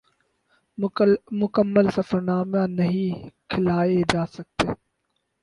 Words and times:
مکمل 1.41 1.85
سفر 1.95 2.19
نامے 2.27 2.63
نہیں 2.77 3.11
کھلائے 3.49 4.01
جا 4.11 4.23
سکتے 4.35 4.65